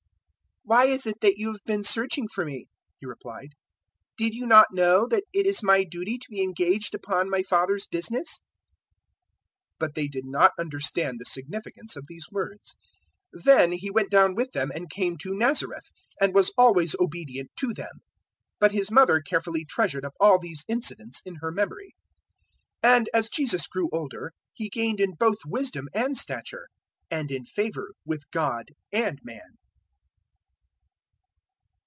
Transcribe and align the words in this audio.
002:049 0.67 0.77
"Why 0.77 0.85
is 0.85 1.07
it 1.07 1.19
that 1.21 1.37
you 1.37 1.51
have 1.51 1.63
been 1.65 1.83
searching 1.83 2.27
for 2.29 2.45
me?" 2.45 2.67
He 2.99 3.05
replied; 3.07 3.49
"did 4.15 4.33
you 4.35 4.45
not 4.45 4.67
know 4.71 5.05
that 5.07 5.23
it 5.33 5.45
is 5.47 5.63
my 5.63 5.83
duty 5.83 6.17
to 6.19 6.27
be 6.29 6.41
engaged 6.43 6.93
upon 6.93 7.31
my 7.31 7.41
Father's 7.41 7.87
business?" 7.87 8.39
002:050 9.79 9.79
But 9.79 9.95
they 9.95 10.07
did 10.07 10.23
not 10.25 10.51
understand 10.59 11.19
the 11.19 11.25
significance 11.25 11.95
of 11.97 12.05
these 12.07 12.29
words. 12.31 12.75
002:051 13.35 13.43
Then 13.43 13.71
He 13.73 13.89
went 13.91 14.11
down 14.11 14.35
with 14.35 14.51
them 14.51 14.69
and 14.73 14.87
came 14.89 15.17
to 15.17 15.35
Nazareth, 15.35 15.89
and 16.21 16.33
was 16.35 16.53
always 16.57 16.95
obedient 17.01 17.49
to 17.57 17.73
them; 17.73 17.99
but 18.59 18.71
His 18.71 18.89
mother 18.91 19.19
carefully 19.19 19.65
treasured 19.67 20.05
up 20.05 20.13
all 20.21 20.37
these 20.39 20.63
incidents 20.69 21.21
in 21.25 21.35
her 21.41 21.51
memory. 21.51 21.95
002:052 22.83 22.95
And 22.97 23.09
as 23.15 23.29
Jesus 23.29 23.65
grew 23.67 23.89
older 23.91 24.31
He 24.53 24.69
gained 24.69 25.01
in 25.01 25.15
both 25.15 25.39
wisdom 25.45 25.89
and 25.95 26.15
stature, 26.15 26.67
and 27.09 27.29
in 27.31 27.45
favour 27.45 27.91
with 28.05 28.29
God 28.31 28.67
and 28.93 29.19
man. 29.23 29.57